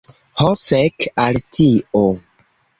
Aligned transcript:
Ho 0.39 0.47
fek 0.61 1.07
al 1.27 1.39
tio. 1.59 2.05